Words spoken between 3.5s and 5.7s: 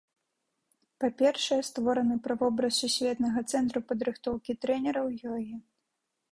цэнтру падрыхтоўкі трэнераў ёгі.